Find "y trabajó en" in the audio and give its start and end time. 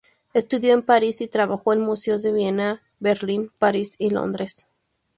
1.21-1.81